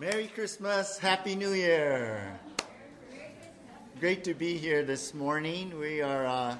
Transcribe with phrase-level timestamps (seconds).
[0.00, 2.36] Merry Christmas, Happy New Year.
[4.00, 5.78] Great to be here this morning.
[5.78, 6.56] We are, uh,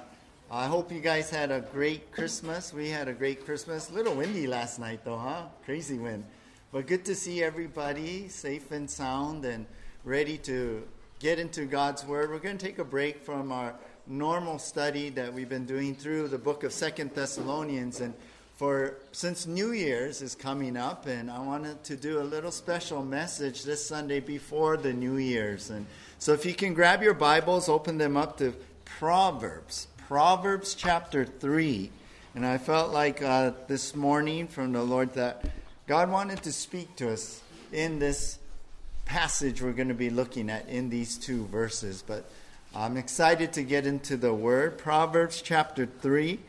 [0.49, 2.71] I hope you guys had a great Christmas.
[2.71, 3.91] We had a great Christmas.
[3.91, 5.47] Little windy last night, though, huh?
[5.65, 6.23] Crazy wind.
[6.71, 9.65] But good to see everybody safe and sound and
[10.05, 10.87] ready to
[11.19, 12.29] get into God's Word.
[12.29, 13.75] We're going to take a break from our
[14.07, 18.13] normal study that we've been doing through the book of Second Thessalonians and
[18.55, 23.03] for since New Year's is coming up, and I wanted to do a little special
[23.03, 25.69] message this Sunday before the New Year's.
[25.69, 25.85] And
[26.19, 28.53] so, if you can grab your Bibles, open them up to
[28.85, 31.91] Proverbs, Proverbs chapter 3.
[32.33, 35.45] And I felt like uh, this morning from the Lord that
[35.87, 37.41] God wanted to speak to us
[37.71, 38.39] in this
[39.03, 42.03] passage we're going to be looking at in these two verses.
[42.05, 42.29] But
[42.73, 44.77] I'm excited to get into the Word.
[44.77, 46.39] Proverbs chapter 3.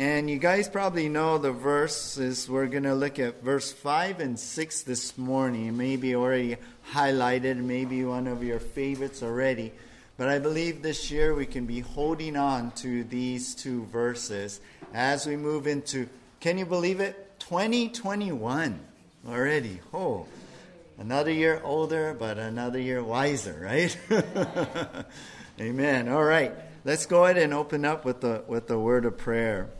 [0.00, 2.48] And you guys probably know the verses.
[2.48, 5.76] We're going to look at verse 5 and 6 this morning.
[5.76, 6.56] Maybe already
[6.92, 9.72] highlighted, maybe one of your favorites already.
[10.16, 14.60] But I believe this year we can be holding on to these two verses
[14.94, 17.40] as we move into, can you believe it?
[17.40, 18.78] 2021
[19.28, 19.80] already.
[19.92, 20.26] Oh,
[20.98, 23.98] another year older, but another year wiser, right?
[25.60, 26.08] Amen.
[26.08, 26.52] All right.
[26.84, 29.70] Let's go ahead and open up with the, with the word of prayer.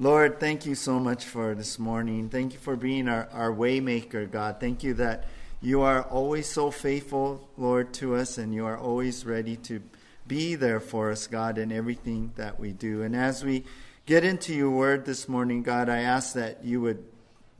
[0.00, 2.30] Lord, thank you so much for this morning.
[2.30, 4.58] Thank you for being our, our waymaker, God.
[4.58, 5.28] Thank you that
[5.60, 9.82] you are always so faithful, Lord, to us, and you are always ready to
[10.26, 13.02] be there for us, God, in everything that we do.
[13.02, 13.64] And as we
[14.06, 17.04] get into your word this morning, God, I ask that you would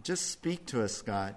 [0.02, 1.34] just speak to us, God,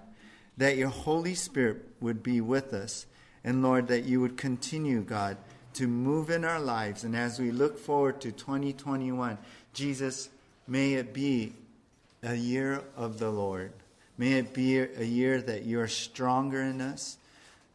[0.56, 3.04] that your Holy Spirit would be with us,
[3.44, 5.36] and Lord, that you would continue, God,
[5.74, 7.04] to move in our lives.
[7.04, 9.36] And as we look forward to 2021,
[9.74, 10.30] Jesus,
[10.66, 11.52] May it be
[12.22, 13.72] a year of the Lord.
[14.16, 17.18] May it be a year that you are stronger in us,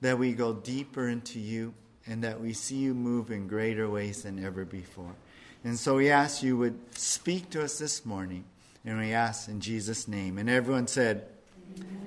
[0.01, 1.73] that we go deeper into you,
[2.07, 5.13] and that we see you move in greater ways than ever before.
[5.63, 8.45] And so we ask you would speak to us this morning,
[8.85, 10.37] and we ask in Jesus' name.
[10.37, 11.25] And everyone said,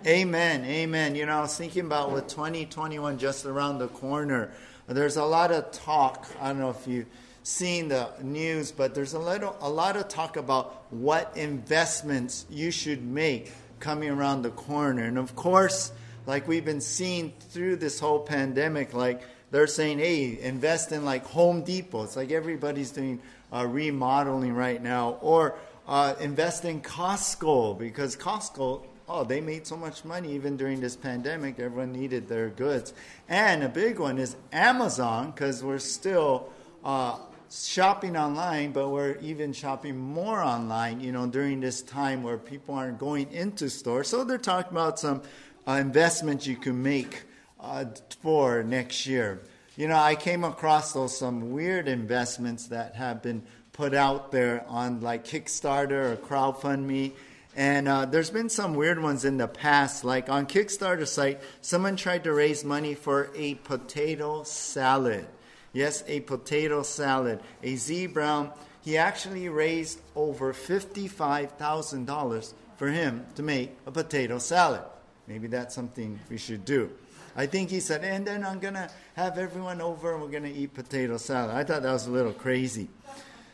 [0.05, 0.65] Amen.
[0.65, 0.65] Amen.
[0.65, 1.15] Amen.
[1.15, 4.51] You know, I was thinking about with 2021 just around the corner,
[4.89, 6.27] there's a lot of talk.
[6.41, 7.07] I don't know if you
[7.43, 12.71] seen the news, but there's a little a lot of talk about what investments you
[12.71, 15.03] should make coming around the corner.
[15.03, 15.93] And of course,
[16.27, 21.25] like we've been seeing through this whole pandemic, like they're saying, hey, invest in like
[21.27, 22.05] Home Depot.
[22.05, 23.21] It's like everybody's doing
[23.53, 28.85] uh, remodeling right now, or uh, invest in Costco because Costco.
[29.09, 31.59] Oh, they made so much money even during this pandemic.
[31.59, 32.95] Everyone needed their goods.
[33.29, 36.51] And a big one is Amazon because we're still
[36.83, 37.19] uh,
[37.53, 42.75] shopping online, but we're even shopping more online, you know, during this time where people
[42.75, 44.09] aren't going into stores.
[44.09, 45.23] So they're talking about some
[45.69, 47.25] uh, investments you can make
[47.61, 47.85] uh,
[48.23, 49.43] for next year.
[49.77, 53.43] You know, I came across those some weird investments that have been
[53.73, 57.13] put out there on like Kickstarter or CrowdFundMe.
[57.55, 60.05] And uh, there's been some weird ones in the past.
[60.05, 65.27] Like on Kickstarter site, someone tried to raise money for a potato salad.
[65.73, 67.41] Yes, a potato salad.
[67.63, 68.51] A Z Brown,
[68.83, 74.83] he actually raised over $55,000 for him to make a potato salad.
[75.27, 76.91] Maybe that's something we should do.
[77.35, 80.43] I think he said, and then I'm going to have everyone over and we're going
[80.43, 81.55] to eat potato salad.
[81.55, 82.91] I thought that was a little crazy.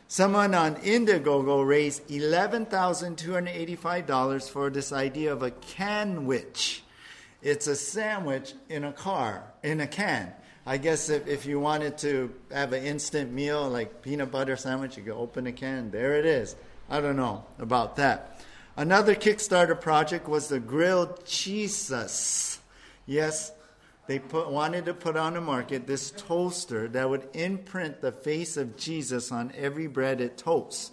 [0.09, 6.83] Someone on Indiegogo raised $11,285 for this idea of a canwich.
[7.41, 10.33] It's a sandwich in a car, in a can.
[10.69, 14.97] I guess if, if you wanted to have an instant meal like peanut butter sandwich,
[14.97, 15.89] you could open a can.
[15.89, 16.55] There it is.
[16.91, 18.39] I don't know about that.
[18.77, 22.59] Another Kickstarter project was the grilled Jesus.
[23.07, 23.51] Yes,
[24.05, 28.55] they put, wanted to put on the market this toaster that would imprint the face
[28.55, 30.91] of Jesus on every bread it toasts.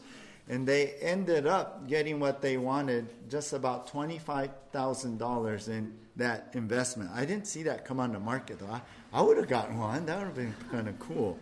[0.49, 7.11] And they ended up getting what they wanted, just about $25,000 in that investment.
[7.15, 8.71] I didn't see that come on the market though.
[8.71, 8.81] I,
[9.13, 10.07] I would have gotten one.
[10.07, 11.39] That would have been kind of cool.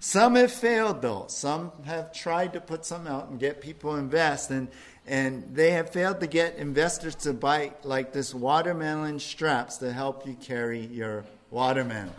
[0.00, 1.26] Some have failed though.
[1.28, 4.68] Some have tried to put some out and get people invest, and
[5.06, 10.26] and they have failed to get investors to buy like this watermelon straps to help
[10.26, 12.12] you carry your watermelon.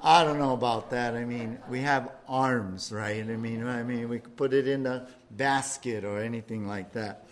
[0.00, 1.14] I don't know about that.
[1.14, 3.20] I mean, we have arms, right?
[3.20, 7.26] I mean, I mean, we could put it in a basket or anything like that.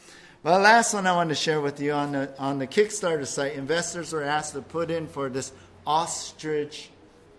[0.47, 3.55] Well, last one I want to share with you on the on the Kickstarter site,
[3.55, 5.51] investors were asked to put in for this
[5.85, 6.89] ostrich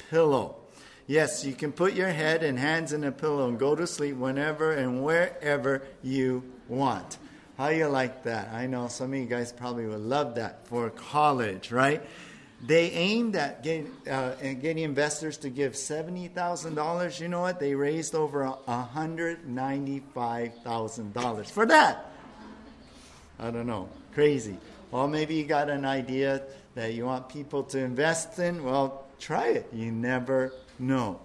[0.09, 0.57] pillow.
[1.05, 4.17] Yes, you can put your head and hands in a pillow and go to sleep
[4.17, 7.17] whenever and wherever you want.
[7.57, 8.51] How you like that?
[8.51, 12.03] I know some of you guys probably would love that for college, right?
[12.65, 17.19] they aimed at getting, uh, getting investors to give $70,000.
[17.19, 17.59] You know what?
[17.59, 22.06] They raised over $195,000 for that.
[23.39, 23.89] I don't know.
[24.13, 24.57] Crazy.
[24.91, 26.41] Well, maybe you got an idea
[26.75, 28.63] that you want people to invest in.
[28.63, 29.67] Well, try it.
[29.73, 31.19] You never know.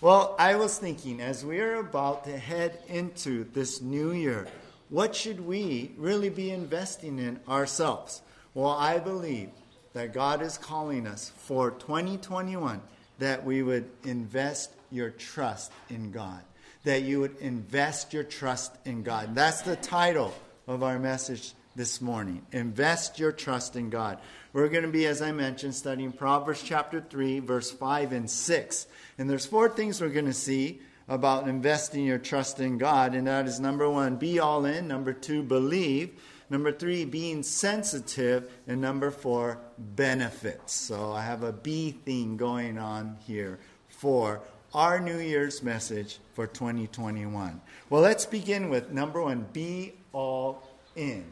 [0.00, 4.46] Well, I was thinking as we are about to head into this new year,
[4.90, 8.20] what should we really be investing in ourselves?
[8.54, 9.50] Well, I believe
[9.94, 12.82] that God is calling us for 2021
[13.18, 16.42] that we would invest your trust in God.
[16.84, 19.34] That you would invest your trust in God.
[19.34, 20.34] That's the title
[20.66, 22.44] of our message this morning.
[22.52, 24.18] Invest your trust in God.
[24.52, 28.86] We're going to be, as I mentioned, studying Proverbs chapter 3, verse 5 and 6.
[29.18, 33.26] And there's four things we're going to see about investing your trust in God, and
[33.26, 34.88] that is number one, be all in.
[34.88, 36.20] Number two, believe.
[36.50, 38.50] Number three, being sensitive.
[38.66, 40.72] And number four, benefits.
[40.72, 43.58] So I have a B theme going on here
[43.88, 44.40] for
[44.74, 47.60] our New Year's message for 2021.
[47.88, 50.62] Well, let's begin with number one be all
[50.96, 51.24] in.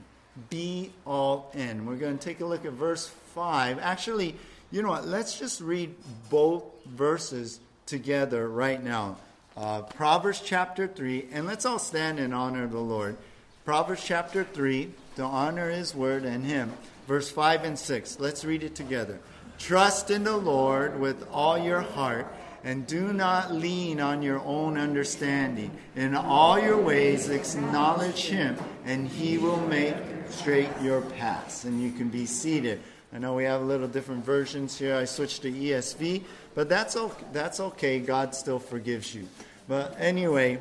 [0.51, 1.87] Be all in.
[1.87, 3.79] We're going to take a look at verse 5.
[3.79, 4.37] Actually,
[4.71, 5.07] you know what?
[5.07, 5.95] Let's just read
[6.29, 9.17] both verses together right now.
[9.57, 13.17] Uh, Proverbs chapter 3, and let's all stand in honor the Lord.
[13.65, 16.73] Proverbs chapter 3, to honor his word and him.
[17.07, 18.21] Verse 5 and 6.
[18.21, 19.19] Let's read it together.
[19.59, 22.27] Trust in the Lord with all your heart
[22.65, 25.71] and do not lean on your own understanding.
[25.97, 28.57] In all your ways, acknowledge him,
[28.87, 29.95] and he will make
[30.31, 31.65] straight your paths.
[31.65, 32.81] And you can be seated.
[33.13, 34.97] I know we have a little different versions here.
[34.97, 36.23] I switched to ESV,
[36.55, 37.25] but that's okay.
[37.33, 38.01] That's okay.
[38.01, 39.29] God still forgives you.
[39.69, 40.59] But anyway,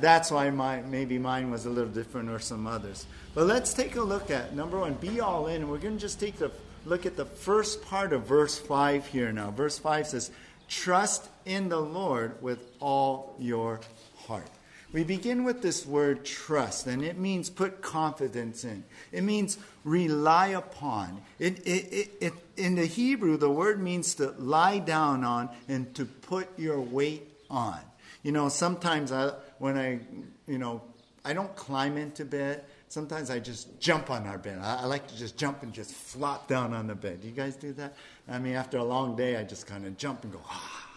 [0.00, 3.06] that's why my, maybe mine was a little different or some others.
[3.34, 5.68] But let's take a look at number one, be all in.
[5.68, 6.50] We're going to just take a
[6.84, 9.50] look at the first part of verse 5 here now.
[9.50, 10.30] Verse 5 says,
[10.72, 13.80] Trust in the Lord with all your
[14.26, 14.48] heart.
[14.90, 18.82] We begin with this word trust, and it means put confidence in.
[19.12, 21.20] It means rely upon.
[21.38, 26.06] It, it, it, in the Hebrew, the word means to lie down on and to
[26.06, 27.78] put your weight on.
[28.22, 30.00] You know, sometimes I, when I,
[30.46, 30.80] you know,
[31.22, 32.64] I don't climb into bed.
[32.92, 34.58] Sometimes I just jump on our bed.
[34.60, 37.22] I, I like to just jump and just flop down on the bed.
[37.22, 37.94] Do you guys do that?
[38.28, 40.90] I mean, after a long day, I just kind of jump and go, ah,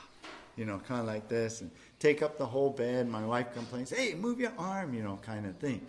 [0.57, 3.07] you know, kind of like this, and take up the whole bed.
[3.07, 5.79] My wife complains, hey, move your arm, you know, kind of thing.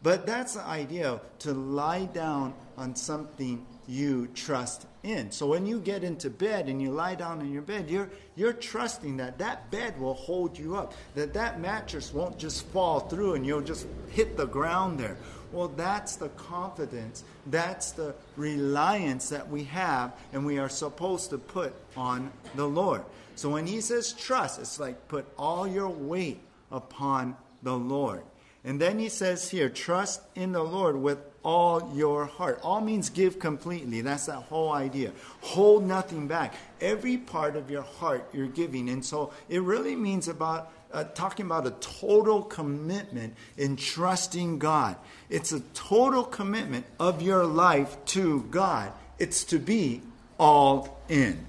[0.00, 5.32] But that's the idea to lie down on something you trust in.
[5.32, 8.52] So when you get into bed and you lie down in your bed, you're you're
[8.52, 13.34] trusting that that bed will hold you up, that that mattress won't just fall through
[13.34, 15.16] and you'll just hit the ground there.
[15.52, 21.38] Well, that's the confidence, that's the reliance that we have and we are supposed to
[21.38, 23.02] put on the Lord.
[23.34, 26.40] So when he says trust, it's like put all your weight
[26.70, 28.22] upon the Lord.
[28.64, 32.60] And then he says here, trust in the Lord with all your heart.
[32.62, 34.00] All means give completely.
[34.00, 35.12] That's that whole idea.
[35.40, 36.54] Hold nothing back.
[36.80, 38.90] Every part of your heart you're giving.
[38.90, 44.96] And so it really means about uh, talking about a total commitment in trusting God.
[45.28, 48.92] It's a total commitment of your life to God.
[49.18, 50.02] It's to be
[50.38, 51.46] all in.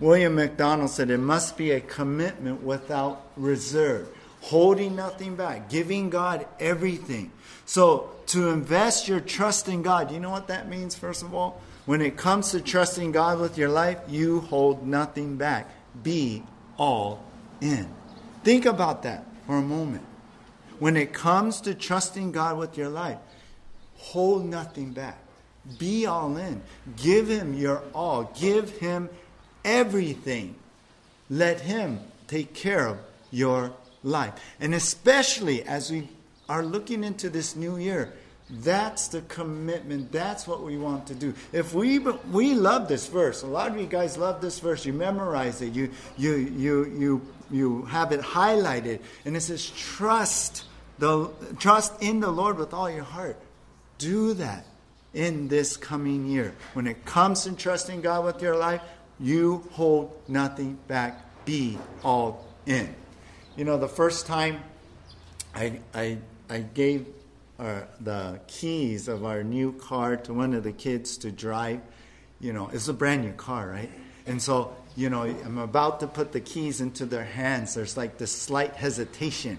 [0.00, 4.08] William MacDonald said it must be a commitment without reserve
[4.44, 7.32] holding nothing back, giving God everything.
[7.64, 11.62] So, to invest your trust in God, you know what that means, first of all?
[11.86, 15.70] When it comes to trusting God with your life, you hold nothing back.
[16.02, 16.42] Be
[16.76, 17.24] all
[17.60, 17.88] in.
[18.44, 20.04] Think about that for a moment.
[20.78, 23.18] When it comes to trusting God with your life,
[23.96, 25.18] hold nothing back.
[25.78, 26.60] Be all in.
[26.96, 28.30] Give Him your all.
[28.38, 29.08] Give Him
[29.64, 30.56] everything.
[31.30, 32.98] Let Him take care of
[33.30, 33.72] your
[34.02, 34.34] life.
[34.60, 36.08] And especially as we
[36.48, 38.12] are looking into this new year,
[38.50, 40.12] that's the commitment.
[40.12, 41.32] That's what we want to do.
[41.52, 44.84] If we we love this verse, a lot of you guys love this verse.
[44.84, 45.72] You memorize it.
[45.72, 50.64] You you you you you have it highlighted, and it says, "Trust
[50.98, 53.36] the trust in the Lord with all your heart."
[53.98, 54.66] Do that
[55.12, 56.54] in this coming year.
[56.72, 58.82] When it comes to trusting God with your life,
[59.20, 61.20] you hold nothing back.
[61.44, 62.94] Be all in.
[63.56, 64.62] You know, the first time
[65.54, 66.18] I, I,
[66.50, 67.06] I gave
[67.58, 71.80] uh, the keys of our new car to one of the kids to drive,
[72.40, 73.90] you know, it's a brand new car, right?
[74.26, 77.74] And so, you know, I'm about to put the keys into their hands.
[77.74, 79.58] There's like this slight hesitation.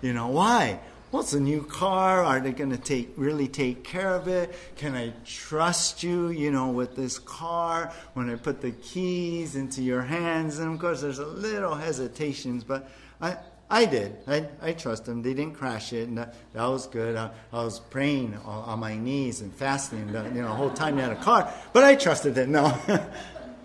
[0.00, 0.80] You know, why?
[1.12, 2.24] What's a new car?
[2.24, 4.54] Are they going to take really take care of it?
[4.76, 9.82] Can I trust you, you know, with this car when I put the keys into
[9.82, 10.58] your hands?
[10.58, 13.36] And of course, there's a little hesitations, but I,
[13.68, 14.16] I did.
[14.26, 15.22] I, I trust them.
[15.22, 17.16] They didn't crash it, and that, that was good.
[17.16, 20.70] I, I was praying on, on, my knees and fasting, the, you know, the whole
[20.70, 21.52] time they had a car.
[21.72, 22.52] But I trusted them.
[22.52, 22.78] No,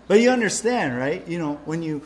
[0.08, 1.26] but you understand, right?
[1.28, 2.02] You know, when you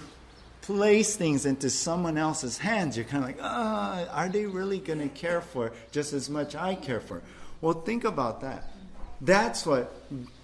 [0.63, 5.01] place things into someone else's hands, you're kind of like, ah, are they really going
[5.01, 7.23] to care for just as much I care for?
[7.61, 8.69] Well, think about that.
[9.21, 9.95] That's what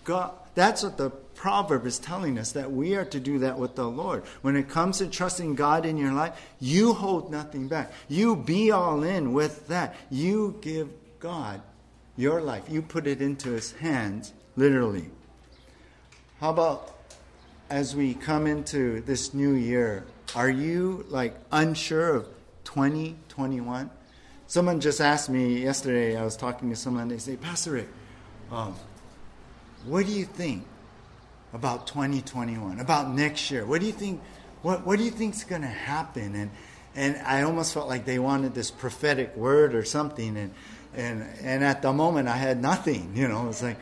[0.04, 3.76] God, that's what the proverb is telling us that we are to do that with
[3.76, 4.24] the Lord.
[4.42, 7.92] When it comes to trusting God in your life, you hold nothing back.
[8.08, 9.94] You be all in with that.
[10.10, 10.88] You give
[11.20, 11.60] God
[12.16, 12.64] your life.
[12.68, 15.10] You put it into his hands, literally.
[16.40, 16.97] How about
[17.70, 22.28] as we come into this new year, are you like unsure of
[22.64, 23.90] 2021?
[24.46, 27.88] Someone just asked me yesterday, I was talking to someone, they say, Pastor Rick,
[28.50, 28.74] um,
[29.84, 30.64] what do you think
[31.52, 33.66] about 2021, about next year?
[33.66, 34.22] What do you think,
[34.62, 36.34] what, what do you think is going to happen?
[36.34, 36.50] And,
[36.94, 40.36] and I almost felt like they wanted this prophetic word or something.
[40.38, 40.54] And,
[40.94, 43.76] and, and at the moment, I had nothing, you know, it's like,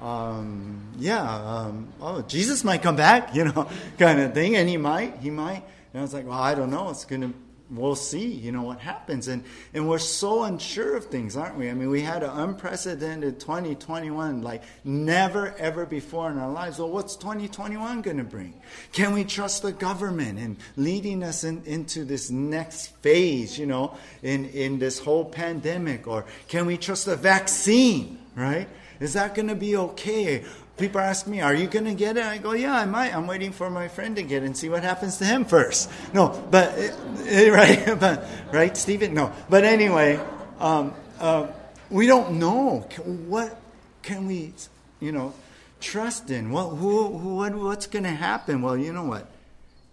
[0.00, 4.56] um, yeah, um, oh, Jesus might come back, you know, kind of thing.
[4.56, 5.62] And he might, he might.
[5.92, 6.88] And I was like, well, I don't know.
[6.88, 7.34] It's going to,
[7.68, 9.28] we'll see, you know, what happens.
[9.28, 11.68] And, and we're so unsure of things, aren't we?
[11.68, 16.78] I mean, we had an unprecedented 2021, like never, ever before in our lives.
[16.78, 18.54] Well, what's 2021 going to bring?
[18.92, 23.98] Can we trust the government in leading us in, into this next phase, you know,
[24.22, 26.06] in, in this whole pandemic?
[26.06, 28.68] Or can we trust the vaccine, right?
[29.00, 30.44] Is that going to be okay?
[30.76, 32.24] People ask me, Are you going to get it?
[32.24, 33.14] I go, Yeah, I might.
[33.16, 35.90] I'm waiting for my friend to get it and see what happens to him first.
[36.12, 36.76] No, but,
[37.26, 37.96] right?
[38.00, 39.14] but, right, Stephen?
[39.14, 39.32] No.
[39.48, 40.20] But anyway,
[40.58, 41.48] um, uh,
[41.88, 42.80] we don't know.
[43.26, 43.58] What
[44.02, 44.52] can we,
[45.00, 45.32] you know,
[45.80, 46.50] trust in?
[46.50, 48.60] What, who, who, what, what's going to happen?
[48.60, 49.26] Well, you know what?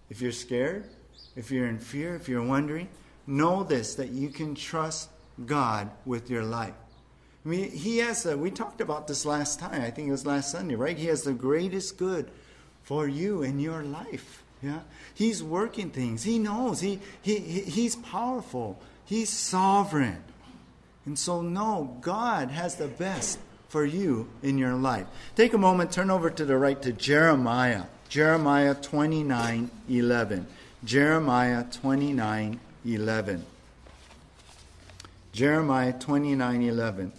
[0.10, 0.86] If you're scared,
[1.36, 2.90] if you're in fear, if you're wondering,
[3.26, 5.10] know this that you can trust
[5.46, 6.74] God with your life.
[7.48, 10.26] I mean, he has, a, we talked about this last time, I think it was
[10.26, 10.98] last Sunday, right?
[10.98, 12.30] He has the greatest good
[12.84, 14.44] for you in your life.
[14.62, 14.82] Yeah?
[15.14, 16.24] He's working things.
[16.24, 16.82] He knows.
[16.82, 18.78] He, he, he's powerful.
[19.06, 20.22] He's sovereign.
[21.06, 23.40] And so, no, God has the best
[23.70, 25.08] for you in your life.
[25.38, 27.84] Take a moment, turn over to the right to Jeremiah.
[28.10, 30.48] Jeremiah 29 11.
[30.84, 33.46] Jeremiah 29 11.
[35.32, 37.14] Jeremiah 29 11.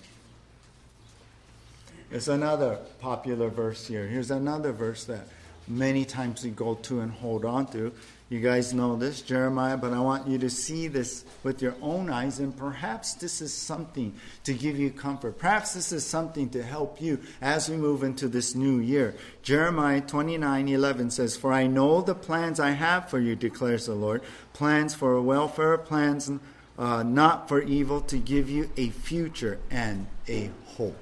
[2.11, 4.07] It's another popular verse here.
[4.07, 5.27] Here's another verse that
[5.67, 7.93] many times we go to and hold on to.
[8.31, 12.09] You guys know this, Jeremiah, but I want you to see this with your own
[12.11, 15.39] eyes, and perhaps this is something to give you comfort.
[15.39, 19.15] Perhaps this is something to help you as we move into this new year.
[19.43, 23.95] Jeremiah 29 11 says, For I know the plans I have for you, declares the
[23.95, 24.23] Lord
[24.55, 26.31] plans for welfare, plans
[26.79, 30.97] uh, not for evil, to give you a future and a hope.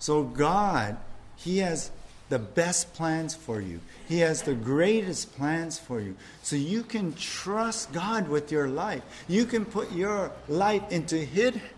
[0.00, 0.96] So, God,
[1.36, 1.92] He has
[2.30, 3.80] the best plans for you.
[4.08, 6.16] He has the greatest plans for you.
[6.42, 9.02] So you can trust God with your life.
[9.28, 11.18] You can put your life into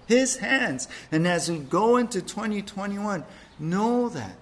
[0.06, 0.88] His hands.
[1.10, 3.24] And as we go into 2021,
[3.58, 4.36] know that.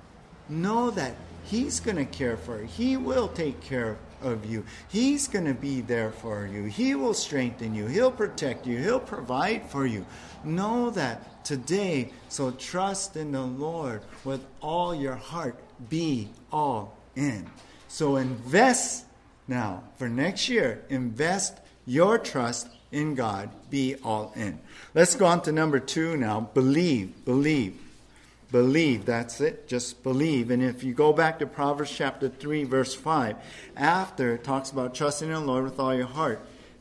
[0.49, 2.67] Know that He's going to care for you.
[2.67, 4.65] He will take care of you.
[4.89, 6.65] He's going to be there for you.
[6.65, 7.87] He will strengthen you.
[7.87, 8.79] He'll protect you.
[8.79, 10.05] He'll provide for you.
[10.45, 12.13] Know that today.
[12.29, 15.59] So trust in the Lord with all your heart.
[15.89, 17.51] Be all in.
[17.89, 19.07] So invest
[19.49, 20.85] now for next year.
[20.89, 23.51] Invest your trust in God.
[23.71, 24.61] Be all in.
[24.95, 26.41] Let's go on to number two now.
[26.55, 27.25] Believe.
[27.25, 27.79] Believe.
[28.51, 29.05] Believe.
[29.05, 29.69] That's it.
[29.69, 30.51] Just believe.
[30.51, 33.37] And if you go back to Proverbs chapter 3, verse 5,
[33.77, 36.41] after it talks about trusting in the Lord with all your heart,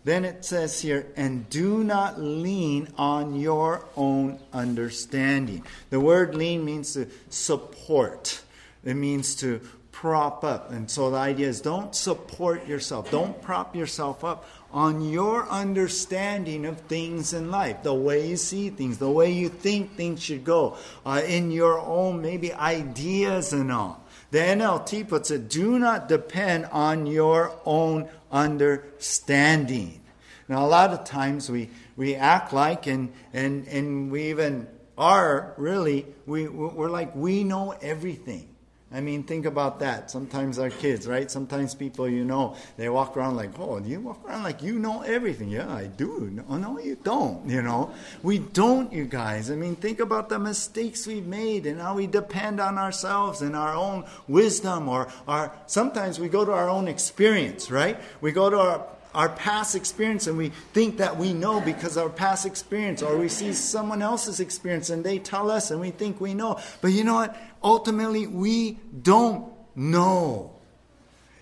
[0.10, 5.64] then it says here, and do not lean on your own understanding.
[5.90, 8.42] The word lean means to support,
[8.84, 9.62] it means to
[9.92, 10.72] prop up.
[10.72, 16.66] And so the idea is don't support yourself, don't prop yourself up on your understanding
[16.66, 20.46] of things in life, the way you see things, the way you think things should
[20.46, 24.02] go, uh, in your own maybe ideas and all.
[24.32, 30.02] The NLT puts it do not depend on your own understanding.
[30.48, 34.68] Now, a lot of times we, we act like, and, and, and we even
[34.98, 38.49] are really, we, we're like we know everything.
[38.92, 40.10] I mean, think about that.
[40.10, 41.30] Sometimes our kids, right?
[41.30, 45.04] Sometimes people you know, they walk around like, oh, you walk around like you know
[45.04, 45.50] everything.
[45.50, 46.32] Yeah, I do.
[46.32, 47.92] No, no, you don't, you know.
[48.24, 49.52] We don't, you guys.
[49.52, 53.56] I mean, think about the mistakes we've made and how we depend on ourselves and
[53.56, 58.00] our own wisdom or our, sometimes we go to our own experience, right?
[58.22, 62.10] We go to our our past experience and we think that we know because our
[62.10, 66.22] past experience, or we see someone else's experience and they tell us and we think
[66.22, 66.60] we know.
[66.82, 67.38] But you know what?
[67.64, 70.52] Ultimately, we don't know.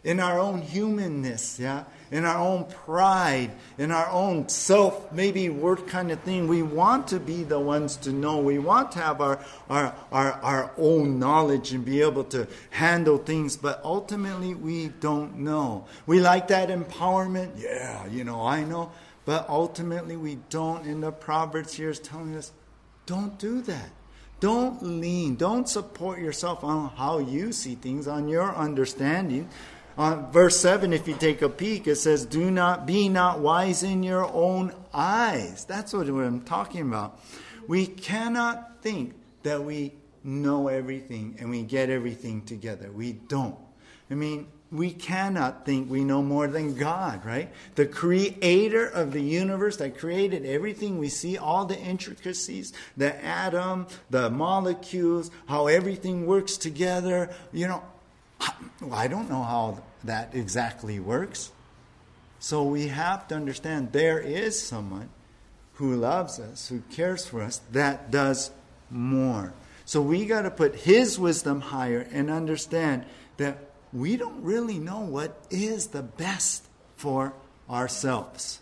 [0.03, 1.83] In our own humanness, yeah?
[2.11, 6.47] In our own pride, in our own self, maybe word kind of thing.
[6.47, 8.39] We want to be the ones to know.
[8.39, 13.17] We want to have our, our, our, our own knowledge and be able to handle
[13.17, 15.85] things, but ultimately we don't know.
[16.05, 17.51] We like that empowerment.
[17.57, 18.91] Yeah, you know, I know.
[19.25, 20.85] But ultimately we don't.
[20.85, 22.51] And the Proverbs here is telling us
[23.05, 23.89] don't do that.
[24.39, 25.35] Don't lean.
[25.35, 29.49] Don't support yourself on how you see things, on your understanding
[29.97, 33.83] uh, verse 7, if you take a peek, it says, Do not be not wise
[33.83, 35.65] in your own eyes.
[35.65, 37.19] That's what I'm talking about.
[37.67, 42.91] We cannot think that we know everything and we get everything together.
[42.91, 43.57] We don't.
[44.11, 47.49] I mean, we cannot think we know more than God, right?
[47.75, 53.87] The creator of the universe that created everything we see, all the intricacies, the atom,
[54.09, 57.29] the molecules, how everything works together.
[57.53, 57.83] You know,
[58.91, 61.51] I don't know how that exactly works.
[62.39, 65.09] So we have to understand there is someone
[65.73, 68.51] who loves us, who cares for us, that does
[68.89, 69.53] more.
[69.85, 73.05] So we got to put his wisdom higher and understand
[73.37, 73.57] that
[73.93, 77.33] we don't really know what is the best for
[77.69, 78.59] ourselves.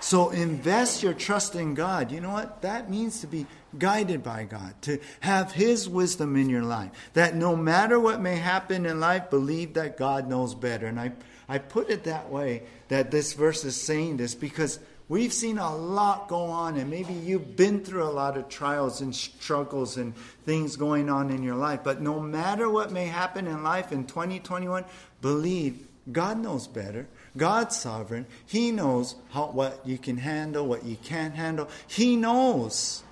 [0.00, 2.12] So invest your trust in God.
[2.12, 2.62] You know what?
[2.62, 6.90] That means to be guided by God, to have His wisdom in your life.
[7.14, 10.86] That no matter what may happen in life, believe that God knows better.
[10.86, 11.12] And I,
[11.48, 15.76] I put it that way that this verse is saying this because we've seen a
[15.76, 20.14] lot go on, and maybe you've been through a lot of trials and struggles and
[20.44, 21.80] things going on in your life.
[21.84, 24.84] But no matter what may happen in life in 2021,
[25.20, 27.06] believe God knows better.
[27.36, 28.26] God's sovereign.
[28.46, 31.68] He knows how, what you can handle, what you can't handle.
[31.86, 33.02] He knows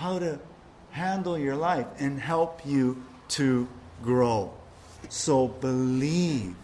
[0.00, 0.40] how to
[0.92, 3.68] handle your life and help you to
[4.02, 4.50] grow.
[5.10, 6.54] So believe,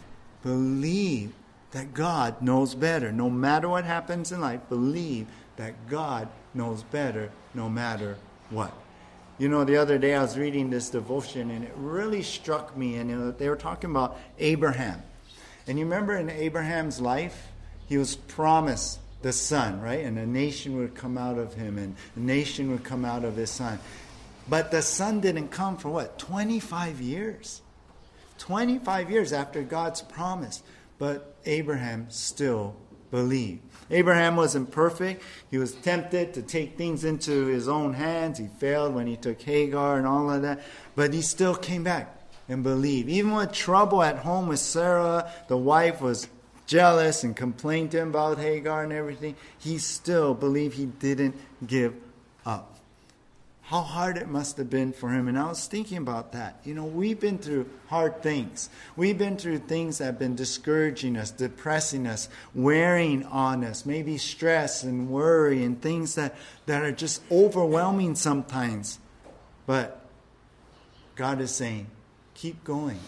[0.42, 1.35] believe
[1.72, 3.12] that God knows better.
[3.12, 8.16] No matter what happens in life, believe that God knows better no matter
[8.49, 8.72] what.
[9.37, 12.96] You know, the other day I was reading this devotion and it really struck me,
[12.96, 15.03] and you know, they were talking about Abraham.
[15.66, 17.49] And you remember in Abraham's life,
[17.87, 20.05] he was promised the son, right?
[20.05, 23.35] And a nation would come out of him, and a nation would come out of
[23.35, 23.81] his son.
[24.49, 26.17] But the son didn't come for what?
[26.17, 27.61] 25 years.
[28.39, 30.62] 25 years after God's promise.
[30.99, 32.77] But Abraham still
[33.11, 33.62] believed.
[33.91, 35.25] Abraham wasn't perfect.
[35.51, 38.39] He was tempted to take things into his own hands.
[38.39, 40.62] He failed when he took Hagar and all of that.
[40.95, 42.17] But he still came back
[42.49, 43.09] and believed.
[43.09, 46.29] Even with trouble at home with Sarah, the wife was
[46.67, 51.95] jealous and complained to him about Hagar and everything, he still believed he didn't give
[52.45, 52.73] up.
[53.63, 55.27] How hard it must have been for him.
[55.27, 56.61] And I was thinking about that.
[56.65, 58.71] You know, we've been through hard things.
[58.95, 64.19] We've been through things that have been discouraging us, depressing us, wearing on us, maybe
[64.19, 69.01] stress and worry and things that, that are just overwhelming sometimes.
[69.67, 70.01] But
[71.17, 71.89] God is saying,
[72.35, 73.01] keep going.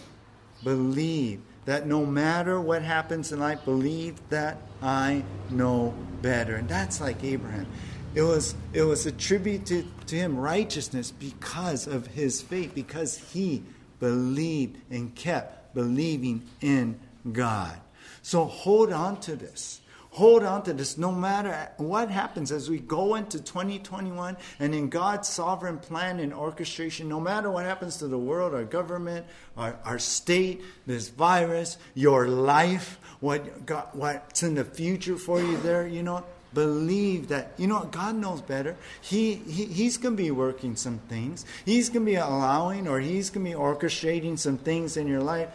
[0.61, 6.55] Believe that no matter what happens in life, believe that I know better.
[6.55, 7.67] And that's like Abraham.
[8.15, 13.61] It was, it was attributed to him righteousness because of his faith, because he
[13.99, 16.99] believed and kept believing in
[17.31, 17.79] God.
[18.23, 19.81] So hold on to this.
[20.19, 24.89] Hold on to this no matter what happens as we go into 2021 and in
[24.89, 29.79] God's sovereign plan and orchestration, no matter what happens to the world, our government, our,
[29.85, 35.87] our state, this virus, your life, what God, what's in the future for you there,
[35.87, 38.75] you know, believe that you know god knows better.
[38.99, 41.45] He, he he's going to be working some things.
[41.63, 45.23] He's going to be allowing or he's going to be orchestrating some things in your
[45.23, 45.47] life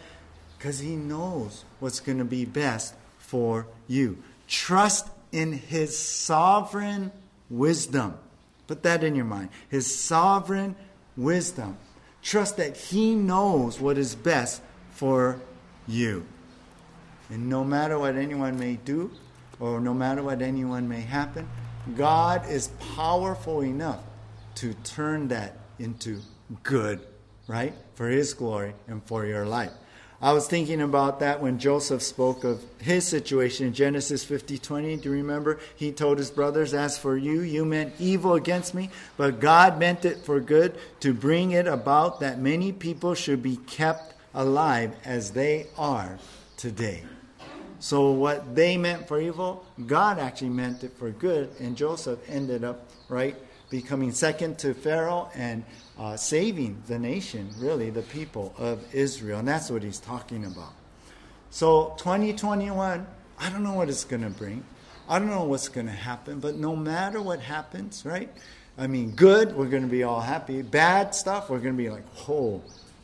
[0.57, 7.11] because he knows what's going to be best for you Trust in His sovereign
[7.49, 8.17] wisdom.
[8.67, 9.49] Put that in your mind.
[9.69, 10.75] His sovereign
[11.15, 11.77] wisdom.
[12.21, 15.39] Trust that He knows what is best for
[15.87, 16.25] you.
[17.29, 19.11] And no matter what anyone may do,
[19.59, 21.47] or no matter what anyone may happen,
[21.95, 24.01] God is powerful enough
[24.55, 26.19] to turn that into
[26.63, 27.01] good
[27.47, 27.73] right?
[27.95, 29.71] For His glory and for your life.
[30.21, 34.97] I was thinking about that when Joseph spoke of his situation in Genesis 50 20.
[34.97, 35.59] Do you remember?
[35.75, 40.05] He told his brothers, As for you, you meant evil against me, but God meant
[40.05, 45.31] it for good to bring it about that many people should be kept alive as
[45.31, 46.17] they are
[46.55, 47.03] today.
[47.79, 52.63] So, what they meant for evil, God actually meant it for good, and Joseph ended
[52.63, 53.35] up, right,
[53.69, 55.63] becoming second to Pharaoh and
[55.97, 59.39] uh, saving the nation, really, the people of Israel.
[59.39, 60.73] And that's what he's talking about.
[61.49, 63.07] So, 2021,
[63.39, 64.63] I don't know what it's going to bring.
[65.07, 68.29] I don't know what's going to happen, but no matter what happens, right?
[68.77, 70.61] I mean, good, we're going to be all happy.
[70.61, 72.61] Bad stuff, we're going to be like, oh,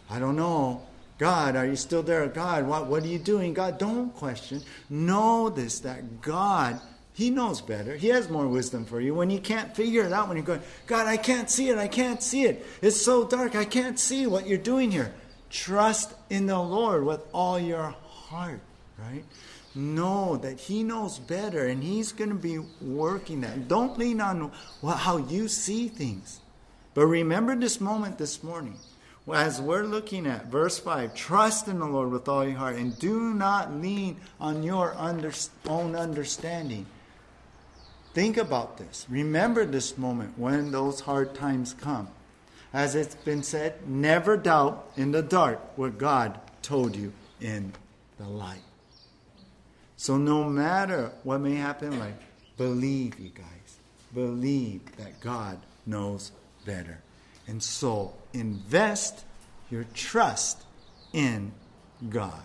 [0.09, 0.81] I don't know.
[1.17, 2.27] God, are you still there?
[2.27, 3.53] God, what, what are you doing?
[3.53, 4.63] God, don't question.
[4.89, 6.81] Know this that God
[7.13, 7.95] he knows better.
[7.95, 9.13] He has more wisdom for you.
[9.13, 11.77] When you can't figure it out, when you're going, God, I can't see it.
[11.77, 12.65] I can't see it.
[12.81, 13.55] It's so dark.
[13.55, 15.13] I can't see what you're doing here.
[15.49, 18.61] Trust in the Lord with all your heart,
[18.97, 19.25] right?
[19.75, 23.67] Know that He knows better and He's going to be working that.
[23.67, 26.39] Don't lean on how you see things.
[26.93, 28.77] But remember this moment this morning.
[29.31, 32.97] As we're looking at verse 5, trust in the Lord with all your heart and
[32.97, 35.31] do not lean on your under,
[35.67, 36.85] own understanding.
[38.13, 39.05] Think about this.
[39.09, 42.09] Remember this moment when those hard times come.
[42.73, 47.73] As it's been said, never doubt in the dark what God told you in
[48.17, 48.61] the light.
[49.97, 52.15] So, no matter what may happen, like,
[52.57, 53.45] believe, you guys.
[54.13, 56.31] Believe that God knows
[56.65, 56.99] better.
[57.47, 59.23] And so, invest
[59.69, 60.63] your trust
[61.13, 61.51] in
[62.09, 62.43] God.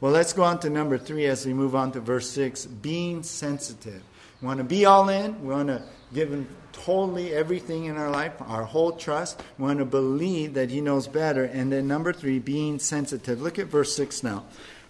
[0.00, 3.22] Well, let's go on to number three as we move on to verse six being
[3.22, 4.02] sensitive.
[4.40, 5.42] We want to be all in.
[5.42, 5.82] We want to
[6.14, 9.42] give Him totally everything in our life, our whole trust.
[9.58, 11.44] We want to believe that He knows better.
[11.44, 13.42] And then number three, being sensitive.
[13.42, 14.44] Look at verse 6 now.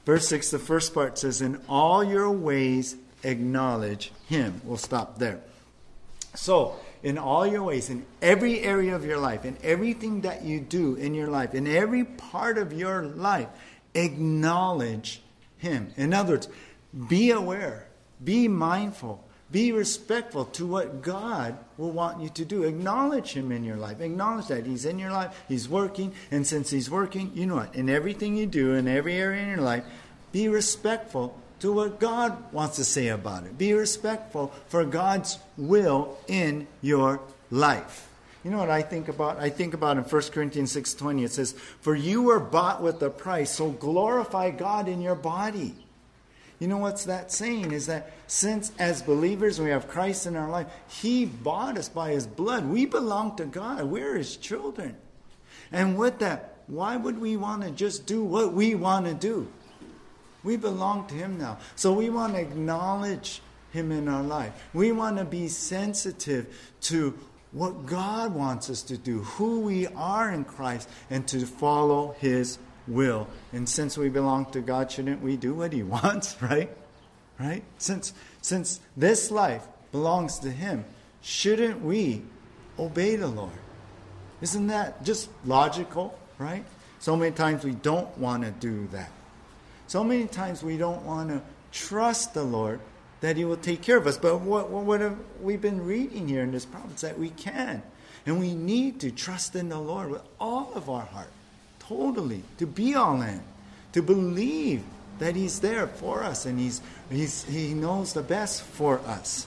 [0.06, 4.60] Verse 6, the first part says, In all your ways acknowledge Him.
[4.64, 5.40] We'll stop there.
[6.34, 10.60] So, in all your ways, in every area of your life, in everything that you
[10.60, 13.48] do in your life, in every part of your life,
[13.94, 15.22] acknowledge
[15.58, 15.92] Him.
[15.96, 16.48] In other words,
[17.08, 17.88] be aware,
[18.22, 22.62] be mindful, be respectful to what God will want you to do.
[22.64, 24.00] Acknowledge Him in your life.
[24.00, 27.74] Acknowledge that He's in your life, He's working, and since He's working, you know what?
[27.74, 29.84] In everything you do, in every area in your life,
[30.32, 33.58] be respectful to what God wants to say about it.
[33.58, 38.08] Be respectful for God's will in your life.
[38.44, 39.38] You know what I think about?
[39.38, 43.10] I think about in 1 Corinthians 6:20 it says, "For you were bought with a
[43.10, 45.79] price, so glorify God in your body."
[46.60, 47.72] You know what's that saying?
[47.72, 52.10] Is that since as believers we have Christ in our life, He bought us by
[52.10, 52.66] His blood.
[52.66, 53.84] We belong to God.
[53.84, 54.96] We're His children.
[55.72, 59.50] And with that, why would we want to just do what we want to do?
[60.44, 61.58] We belong to Him now.
[61.76, 63.40] So we want to acknowledge
[63.72, 64.52] Him in our life.
[64.74, 67.18] We want to be sensitive to
[67.52, 72.58] what God wants us to do, who we are in Christ, and to follow His
[72.90, 73.28] will.
[73.52, 76.70] And since we belong to God, shouldn't we do what He wants, right?
[77.38, 77.62] Right?
[77.78, 80.84] Since, since this life belongs to Him,
[81.22, 82.22] shouldn't we
[82.78, 83.50] obey the Lord?
[84.40, 86.64] Isn't that just logical, right?
[86.98, 89.10] So many times we don't want to do that.
[89.86, 92.80] So many times we don't want to trust the Lord
[93.20, 94.16] that He will take care of us.
[94.16, 97.02] But what, what have we been reading here in this promise?
[97.02, 97.82] That we can.
[98.26, 101.30] And we need to trust in the Lord with all of our heart
[101.90, 103.42] totally, to be all in,
[103.92, 104.84] to believe
[105.18, 109.46] that He's there for us and he's, he's, He knows the best for us.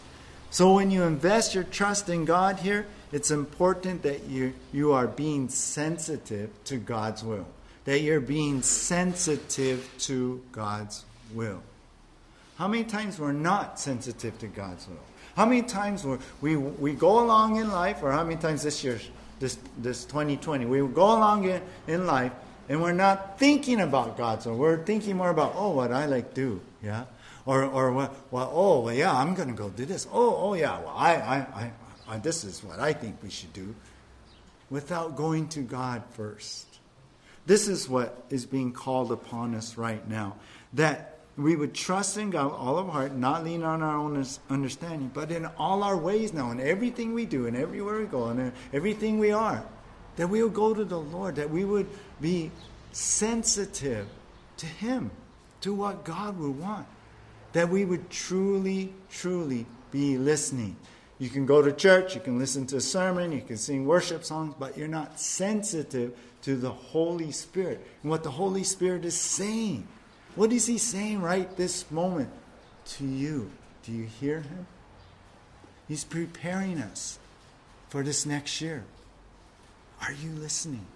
[0.51, 5.08] So when you invest your trust in God here, it's important that you, you are
[5.08, 7.47] being sensitive to God's will,
[7.86, 11.63] that you're being sensitive to God's will.
[12.58, 14.97] How many times we're not sensitive to God's will?
[15.36, 18.84] How many times we we, we go along in life, or how many times this
[18.84, 18.99] year
[19.43, 20.65] this, this 2020.
[20.65, 22.32] We go along in, in life
[22.69, 24.41] and we're not thinking about God.
[24.41, 26.62] So we're thinking more about, oh, what I like do.
[26.82, 27.03] Yeah.
[27.45, 30.08] Or, or well, oh, well, yeah, I'm going to go do this.
[30.13, 31.71] Oh, oh, yeah, well, I, I, I,
[32.08, 33.75] I, this is what I think we should do.
[34.69, 36.65] Without going to God first.
[37.45, 40.38] This is what is being called upon us right now.
[40.71, 44.24] That we would trust in God all of our heart, not lean on our own
[44.50, 48.28] understanding, but in all our ways now, in everything we do, and everywhere we go,
[48.28, 49.63] and everything we are,
[50.15, 51.88] that we would go to the Lord, that we would
[52.22, 52.52] be
[52.91, 54.08] sensitive
[54.58, 55.10] to Him,
[55.62, 56.86] to what God would want,
[57.54, 60.76] that we would truly, truly be listening.
[61.17, 64.24] You can go to church, you can listen to a sermon, you can sing worship
[64.24, 69.15] songs, but you're not sensitive to the Holy Spirit and what the Holy Spirit is
[69.15, 69.88] saying.
[70.36, 72.30] What is He saying right this moment
[72.98, 73.52] to you?
[73.84, 74.67] Do you hear Him?
[75.88, 77.19] He's preparing us
[77.89, 78.84] for this next year.
[80.02, 80.88] Are you listening?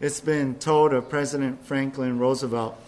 [0.00, 2.78] It's been told of President Franklin Roosevelt,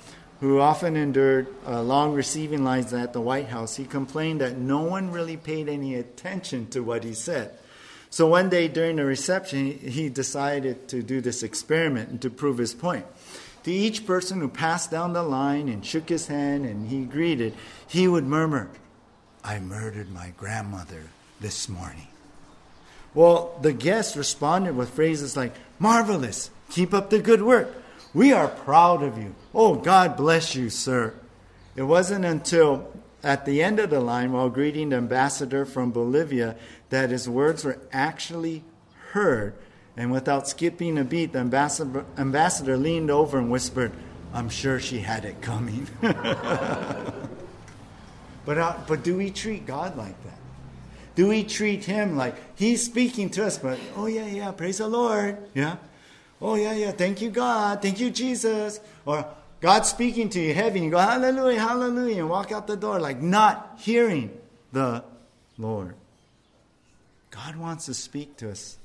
[0.41, 3.77] who often endured uh, long receiving lines at the White House.
[3.77, 7.59] He complained that no one really paid any attention to what he said.
[8.11, 12.59] So one day during the reception, he decided to do this experiment and to prove
[12.59, 13.07] his point.
[13.65, 17.55] To each person who passed down the line and shook his hand and he greeted,
[17.87, 18.71] he would murmur,
[19.45, 21.03] I murdered my grandmother
[21.41, 22.09] this morning.
[23.13, 27.75] Well, the guests responded with phrases like, Marvelous, keep up the good work.
[28.15, 29.35] We are proud of you.
[29.55, 31.15] Oh, God bless you, sir.
[31.77, 32.93] It wasn't until
[33.23, 36.57] at the end of the line, while greeting the ambassador from Bolivia,
[36.89, 38.65] that his words were actually
[39.11, 39.55] heard.
[40.01, 43.93] And without skipping a beat, the ambassador, ambassador leaned over and whispered,
[44.33, 45.87] I'm sure she had it coming.
[46.01, 46.17] but,
[48.57, 50.39] uh, but do we treat God like that?
[51.17, 54.89] Do we treat him like he's speaking to us, but oh, yeah, yeah, praise the
[54.89, 55.37] Lord?
[55.53, 55.77] Yeah?
[56.41, 57.83] Oh, yeah, yeah, thank you, God.
[57.83, 58.81] Thank you, Jesus.
[59.05, 59.27] Or
[59.61, 63.01] God's speaking to you heavy, and you go, hallelujah, hallelujah, and walk out the door
[63.01, 64.31] like not hearing
[64.73, 65.05] the
[65.59, 65.95] Lord.
[67.31, 68.79] God wants to speak to us.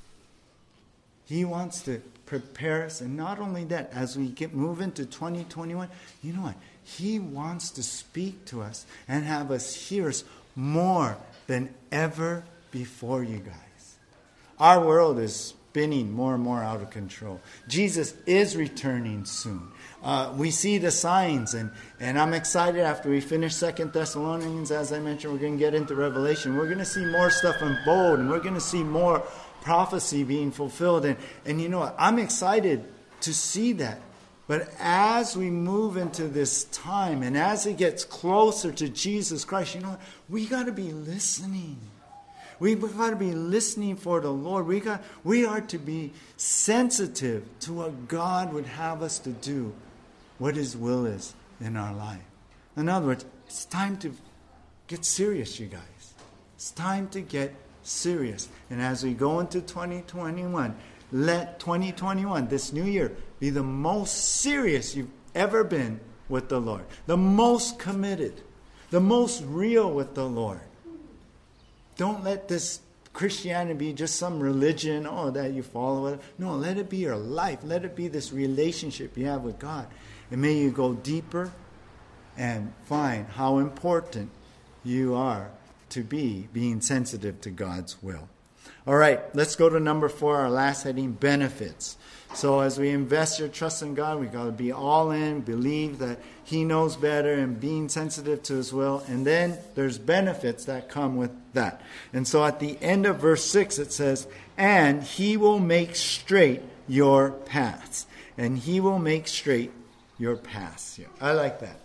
[1.25, 3.01] He wants to prepare us.
[3.01, 5.89] And not only that, as we get move into 2021,
[6.23, 6.55] you know what?
[6.83, 10.23] He wants to speak to us and have us hear us
[10.55, 13.95] more than ever before, you guys.
[14.59, 17.41] Our world is spinning more and more out of control.
[17.67, 19.67] Jesus is returning soon.
[20.01, 24.71] Uh, we see the signs, and, and I'm excited after we finish Second Thessalonians.
[24.71, 26.55] As I mentioned, we're going to get into Revelation.
[26.55, 29.21] We're going to see more stuff unfold, and we're going to see more
[29.65, 31.03] prophecy being fulfilled.
[31.03, 31.95] And, and you know what?
[31.97, 32.85] I'm excited
[33.21, 33.99] to see that.
[34.47, 39.73] But as we move into this time and as it gets closer to Jesus Christ,
[39.73, 40.01] you know what?
[40.29, 41.77] We got to be listening.
[42.59, 44.67] We've got to be listening for the Lord.
[44.67, 49.73] We, got, we are to be sensitive to what God would have us to do,
[50.37, 52.21] what His will is in our life.
[52.77, 54.13] In other words, it's time to
[54.87, 56.13] get serious, you guys.
[56.55, 57.53] It's time to get
[57.87, 58.49] serious.
[58.69, 60.75] And as we go into 2021,
[61.11, 66.85] let 2021, this new year, be the most serious you've ever been with the Lord,
[67.05, 68.41] the most committed,
[68.89, 70.61] the most real with the Lord.
[71.97, 72.79] Don't let this
[73.13, 76.19] Christianity be just some religion, oh, that you follow.
[76.37, 77.59] No, let it be your life.
[77.63, 79.87] Let it be this relationship you have with God.
[80.31, 81.53] And may you go deeper
[82.37, 84.31] and find how important
[84.83, 85.49] you are
[85.89, 88.27] to be being sensitive to God's will.
[88.87, 91.97] All right, let's go to number four, our last heading benefits.
[92.35, 95.99] So, as we invest your trust in God, we got to be all in, believe
[95.99, 99.03] that He knows better, and being sensitive to His will.
[99.07, 101.81] And then there's benefits that come with that.
[102.11, 106.61] And so, at the end of verse 6, it says, And He will make straight
[106.87, 108.05] your paths.
[108.37, 109.71] And He will make straight
[110.19, 110.99] your paths.
[110.99, 111.79] Yeah, I like that.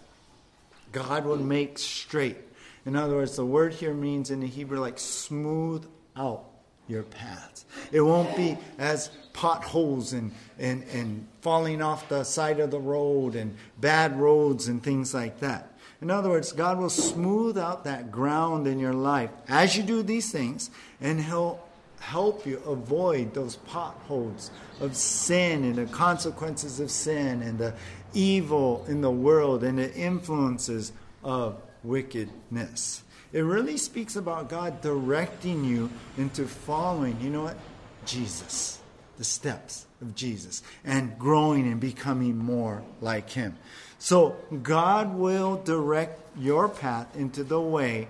[0.91, 2.39] God will make straight.
[2.87, 6.45] In other words, the word here means in the Hebrew like smooth out
[6.88, 7.64] your paths.
[7.93, 13.37] It won't be as potholes and, and, and falling off the side of the road
[13.37, 15.73] and bad roads and things like that.
[16.03, 20.03] In other words, God will smooth out that ground in your life as you do
[20.03, 21.61] these things, and He'll
[22.01, 27.75] help you avoid those potholes of sin and the consequences of sin and the
[28.14, 33.03] evil in the world and the influences of wickedness.
[33.33, 37.57] It really speaks about God directing you into following, you know what?
[38.05, 38.81] Jesus,
[39.19, 43.57] the steps of Jesus, and growing and becoming more like Him.
[43.99, 48.09] So God will direct your path into the way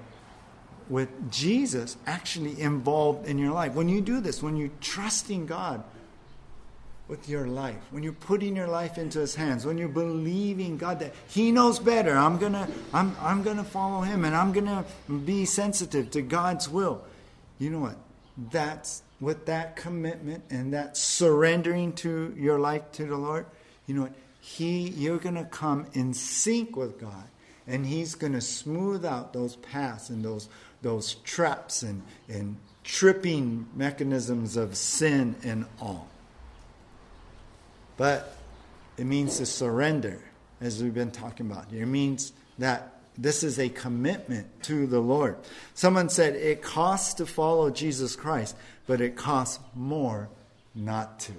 [0.89, 3.75] with Jesus actually involved in your life.
[3.75, 5.83] When you do this, when you trust in God,
[7.11, 11.01] with your life, when you're putting your life into his hands, when you're believing God
[11.01, 14.53] that he knows better, I'm going to I'm I'm going to follow him and I'm
[14.53, 17.03] going to be sensitive to God's will.
[17.59, 17.97] You know what?
[18.53, 23.45] That's with that commitment and that surrendering to your life to the Lord,
[23.87, 24.15] you know what?
[24.41, 27.25] He you're going to come in sync with God
[27.67, 30.49] and he's going to smooth out those paths and those
[30.81, 36.10] those traps and and tripping mechanisms of sin and all.
[38.01, 38.35] But
[38.97, 40.23] it means to surrender,
[40.59, 41.71] as we've been talking about.
[41.71, 45.37] It means that this is a commitment to the Lord.
[45.75, 50.31] Someone said it costs to follow Jesus Christ, but it costs more
[50.75, 51.35] not to.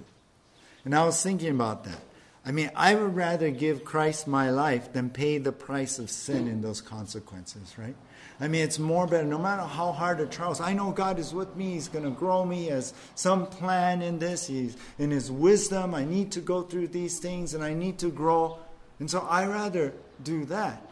[0.84, 1.98] And I was thinking about that.
[2.46, 6.46] I mean, I would rather give Christ my life than pay the price of sin
[6.46, 7.96] in those consequences, right?
[8.42, 9.24] I mean, it's more better.
[9.24, 11.74] No matter how hard the trials, I know God is with me.
[11.74, 14.48] He's going to grow me as some plan in this.
[14.48, 15.94] He's in His wisdom.
[15.94, 18.58] I need to go through these things and I need to grow.
[18.98, 20.82] And so I rather do that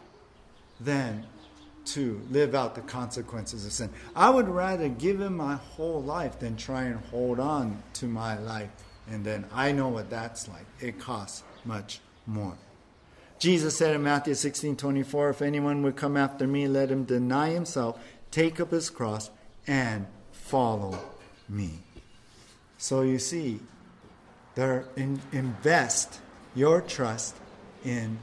[0.79, 1.25] than
[1.87, 3.89] to live out the consequences of sin.
[4.15, 8.39] I would rather give Him my whole life than try and hold on to my
[8.39, 8.69] life.
[9.09, 10.65] And then I know what that's like.
[10.79, 12.55] It costs much more.
[13.41, 17.49] Jesus said in Matthew 16 24, If anyone would come after me, let him deny
[17.49, 17.99] himself,
[18.29, 19.31] take up his cross,
[19.65, 20.95] and follow
[21.49, 21.79] me.
[22.77, 23.59] So you see,
[24.53, 26.19] there in, invest
[26.53, 27.35] your trust
[27.83, 28.19] in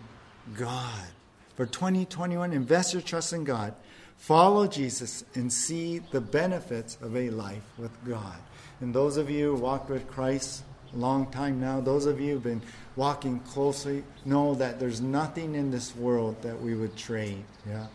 [0.54, 1.08] God.
[1.56, 3.74] For 2021, invest your trust in God.
[4.18, 8.38] Follow Jesus and see the benefits of a life with God.
[8.80, 10.62] And those of you who walked with Christ
[10.96, 12.62] long time now, those of you who've been
[12.96, 17.86] walking closely know that there's nothing in this world that we would trade, yeah,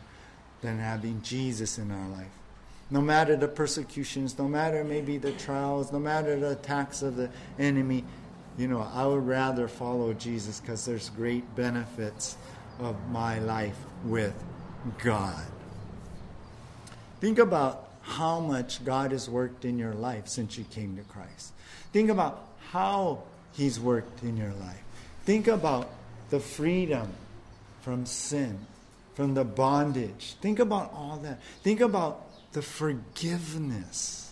[0.62, 2.32] than having Jesus in our life.
[2.90, 7.30] No matter the persecutions, no matter maybe the trials, no matter the attacks of the
[7.58, 8.04] enemy,
[8.58, 12.38] you know, I would rather follow Jesus because there's great benefits
[12.80, 14.36] of my life with
[15.04, 15.44] God.
[17.20, 21.54] Think about how much God has worked in your life since you came to Christ.
[21.94, 23.24] Think about how
[23.54, 24.82] He's worked in your life.
[25.26, 25.90] Think about
[26.30, 27.08] the freedom
[27.82, 28.58] from sin,
[29.14, 30.36] from the bondage.
[30.42, 31.42] Think about all that.
[31.62, 34.32] Think about the forgiveness.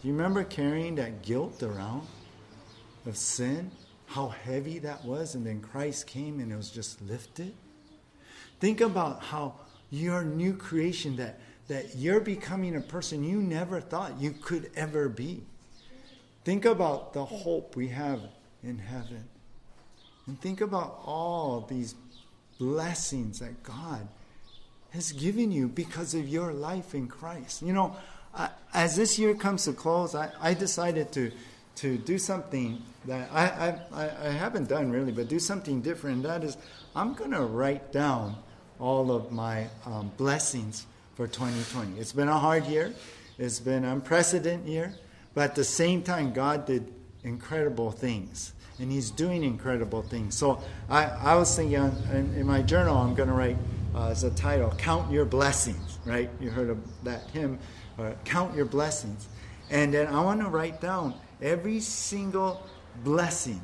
[0.00, 2.06] Do you remember carrying that guilt around
[3.06, 3.70] of sin?
[4.06, 7.54] How heavy that was, and then Christ came and it was just lifted?
[8.60, 9.54] Think about how
[9.90, 15.08] your new creation, that, that you're becoming a person you never thought you could ever
[15.08, 15.42] be.
[16.44, 18.20] Think about the hope we have
[18.62, 19.24] in heaven.
[20.26, 21.94] And think about all these
[22.58, 24.06] blessings that God
[24.90, 27.62] has given you because of your life in Christ.
[27.62, 27.96] You know,
[28.34, 31.32] I, as this year comes to close, I, I decided to,
[31.76, 36.16] to do something that I, I, I haven't done really, but do something different.
[36.16, 36.56] And that is,
[36.94, 38.36] I'm going to write down
[38.78, 41.98] all of my um, blessings for 2020.
[41.98, 42.92] It's been a hard year,
[43.38, 44.94] it's been an unprecedented year,
[45.34, 46.92] but at the same time, God did
[47.24, 50.36] incredible things and he's doing incredible things.
[50.36, 51.76] So I, I was thinking
[52.12, 53.56] in, in my journal, I'm going to write
[53.94, 56.30] uh, as a title, Count Your Blessings, right?
[56.40, 57.58] You heard of that hymn,
[57.98, 59.28] uh, Count Your Blessings.
[59.70, 62.66] And then I want to write down every single
[63.04, 63.60] blessing,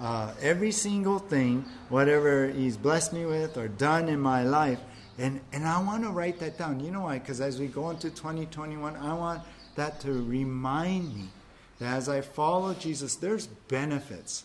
[0.00, 4.80] uh, every single thing, whatever he's blessed me with or done in my life.
[5.18, 6.80] And, and I want to write that down.
[6.80, 7.18] You know why?
[7.18, 9.42] Because as we go into 2021, I want
[9.76, 11.28] that to remind me
[11.78, 14.44] that as I follow Jesus, there's benefits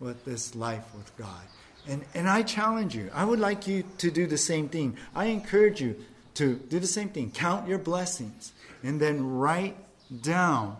[0.00, 1.42] with this life with God.
[1.86, 4.96] And, and I challenge you, I would like you to do the same thing.
[5.14, 5.96] I encourage you
[6.34, 7.30] to do the same thing.
[7.30, 9.76] Count your blessings and then write
[10.22, 10.76] down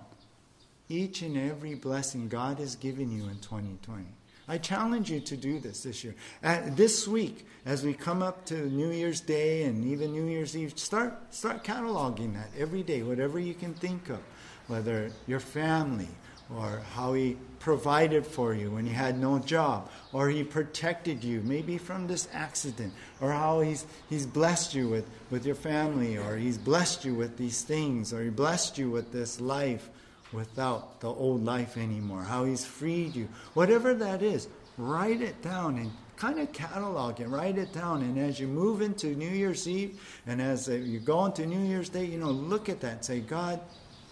[0.88, 4.04] each and every blessing God has given you in 2020.
[4.48, 6.14] I challenge you to do this this year.
[6.42, 10.56] Uh, this week, as we come up to New Year's Day and even New Year's
[10.56, 14.20] Eve, start start cataloging that every day, whatever you can think of,
[14.66, 16.08] whether your family
[16.56, 21.42] or how he provided for you when you had no job, or he protected you
[21.44, 26.36] maybe from this accident, or how he's, he's blessed you with, with your family, or
[26.36, 29.90] he's blessed you with these things, or he blessed you with this life
[30.32, 33.28] without the old life anymore, how he's freed you.
[33.54, 38.02] Whatever that is, write it down and kind of catalog it, write it down.
[38.02, 41.88] And as you move into New Year's Eve and as you go into New Year's
[41.88, 43.60] Day, you know, look at that say, God,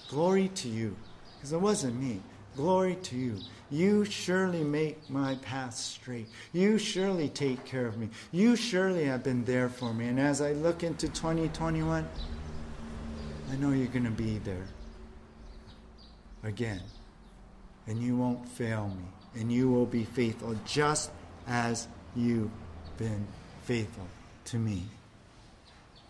[0.09, 0.97] glory to you
[1.37, 2.21] because it wasn't me.
[2.57, 3.39] Glory to you.
[3.71, 6.29] You surely make my path straight.
[6.55, 8.09] You surely take care of me.
[8.33, 10.07] You surely have been there for me.
[10.09, 12.09] And as I look into 2021,
[13.51, 14.65] I know you're going to be there
[16.47, 16.81] again.
[17.87, 19.41] And you won't fail me.
[19.41, 21.11] And you will be faithful just
[21.47, 22.51] as you've
[22.97, 23.27] been
[23.65, 24.07] faithful
[24.47, 24.85] to me.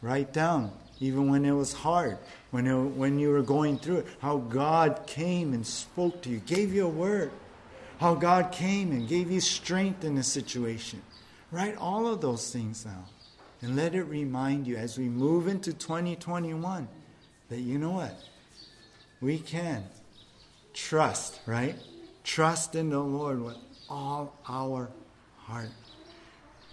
[0.00, 0.70] Write down
[1.00, 2.18] even when it was hard,
[2.50, 6.38] when, it, when you were going through it, how God came and spoke to you,
[6.38, 7.30] gave you a word,
[7.98, 11.02] how God came and gave you strength in the situation.
[11.50, 13.04] Write all of those things down
[13.60, 16.88] and let it remind you as we move into 2021
[17.48, 18.16] that you know what?
[19.20, 19.84] We can
[20.76, 21.74] trust, right?
[22.22, 23.56] Trust in the Lord with
[23.90, 24.88] all our
[25.38, 25.70] heart.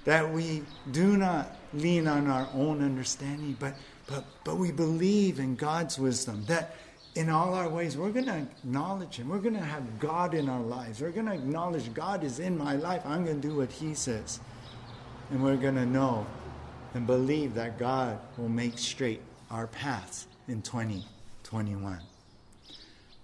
[0.05, 3.73] That we do not lean on our own understanding, but
[4.07, 6.75] but, but we believe in God's wisdom, that
[7.15, 9.29] in all our ways, we're going to acknowledge Him.
[9.29, 11.01] We're going to have God in our lives.
[11.01, 13.03] We're going to acknowledge God is in my life.
[13.05, 14.39] I'm going to do what He says.
[15.29, 16.25] And we're going to know
[16.93, 21.99] and believe that God will make straight our paths in 2021.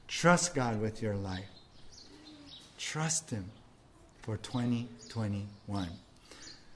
[0.09, 1.45] Trust God with your life.
[2.79, 3.45] Trust Him
[4.23, 5.87] for 2021.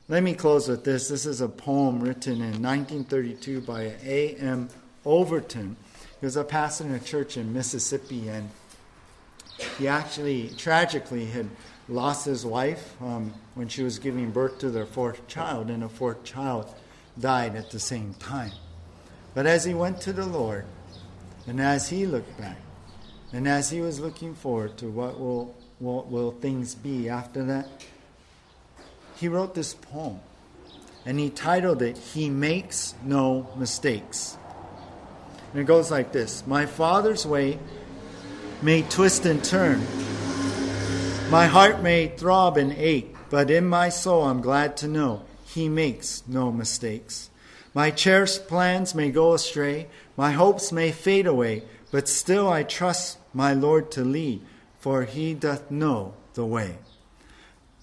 [0.07, 1.07] Let me close with this.
[1.07, 4.69] This is a poem written in 1932 by A.M.
[5.03, 5.75] Overton.
[6.19, 8.51] He was a pastor in a church in Mississippi, and
[9.79, 11.49] he actually tragically had
[11.89, 15.89] lost his wife um, when she was giving birth to their fourth child, and a
[15.89, 16.71] fourth child
[17.19, 18.51] died at the same time.
[19.34, 20.65] But as he went to the Lord,
[21.47, 22.57] and as he looked back,
[23.34, 27.67] and as he was looking forward to what will, what will things be after that,
[29.15, 30.19] he wrote this poem.
[31.05, 34.38] And he titled it, He Makes No Mistakes.
[35.51, 37.59] And it goes like this My Father's way
[38.61, 39.81] may twist and turn,
[41.29, 45.67] my heart may throb and ache, but in my soul I'm glad to know He
[45.67, 47.31] makes no mistakes.
[47.73, 53.17] My cherished plans may go astray, my hopes may fade away, but still I trust
[53.34, 54.41] my Lord to lead,
[54.79, 56.77] for he doth know the way.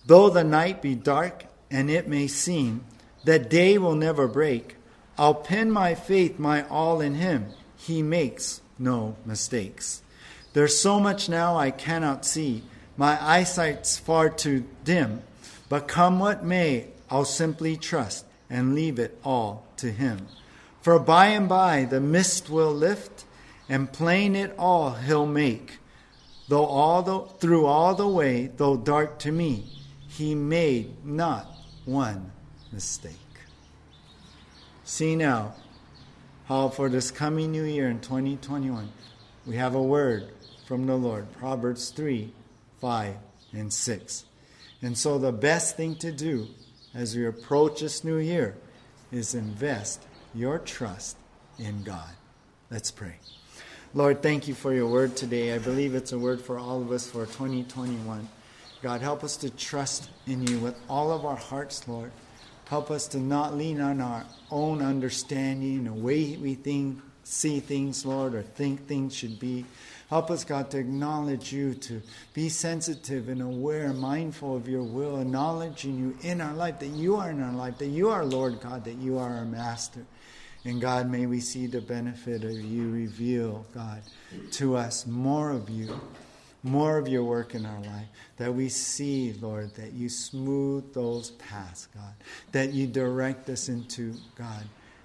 [0.07, 2.85] Though the night be dark, and it may seem
[3.25, 4.77] that day will never break,
[5.19, 7.49] I'll pin my faith, my all in him.
[7.77, 10.03] He makes no mistakes.
[10.53, 12.63] There's so much now I cannot see.
[12.97, 15.23] My eyesight's far too dim.
[15.69, 20.27] But come what may, I'll simply trust and leave it all to him.
[20.81, 23.25] For by and by the mist will lift,
[23.71, 25.79] and plain it all he'll make.
[26.49, 29.65] Though all the, through all the way, though dark to me,
[30.09, 31.47] he made not
[31.85, 32.33] one
[32.73, 33.15] mistake.
[34.83, 35.55] See now
[36.47, 38.91] how for this coming new year in 2021,
[39.47, 40.31] we have a word
[40.67, 42.33] from the Lord Proverbs 3,
[42.81, 43.15] 5,
[43.53, 44.25] and 6.
[44.83, 46.49] And so the best thing to do
[46.93, 48.57] as we approach this new year
[49.13, 50.03] is invest
[50.35, 51.17] your trust
[51.57, 52.11] in God.
[52.69, 53.15] Let's pray.
[53.93, 55.53] Lord, thank you for your word today.
[55.53, 58.29] I believe it's a word for all of us for 2021.
[58.83, 62.13] God, help us to trust in you with all of our hearts, Lord.
[62.67, 68.07] Help us to not lean on our own understanding, the way we think, see things,
[68.07, 69.67] Lord, or think things should be.
[70.09, 72.01] Help us, God, to acknowledge you, to
[72.33, 77.17] be sensitive and aware, mindful of your will, acknowledging you in our life, that you
[77.17, 80.07] are in our life, that you are Lord God, that you are our master.
[80.65, 84.03] And God, may we see the benefit of you reveal, God,
[84.53, 85.99] to us more of you,
[86.63, 88.09] more of your work in our life.
[88.37, 92.13] That we see, Lord, that you smooth those paths, God.
[92.53, 94.65] That you direct us into, God,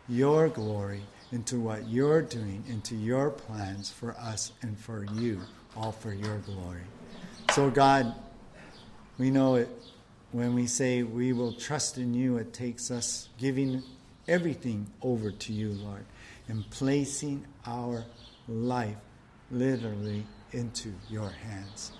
[0.10, 1.02] your glory
[1.32, 5.42] into what you're doing, into your plans for us and for you,
[5.76, 6.84] all for your glory.
[7.52, 8.14] So, God,
[9.18, 9.70] we know it
[10.32, 13.82] when we say we will trust in you, it takes us giving
[14.28, 16.06] everything over to you, Lord,
[16.48, 18.06] and placing our
[18.48, 18.98] life
[19.52, 21.92] literally into your hands.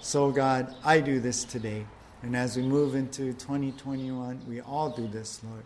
[0.00, 1.86] So, God, I do this today.
[2.22, 5.62] And as we move into 2021, we all do this, Lord.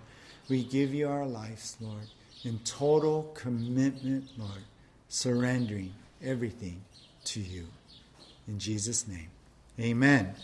[0.49, 2.09] We give you our lives, Lord
[2.45, 4.63] in total commitment, Lord,
[5.09, 5.93] surrendering
[6.23, 6.83] everything
[7.25, 7.67] to you.
[8.49, 9.29] In Jesus' name,
[9.79, 10.35] amen.